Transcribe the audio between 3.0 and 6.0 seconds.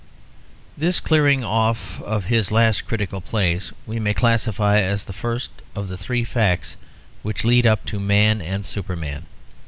plays we may classify as the first of the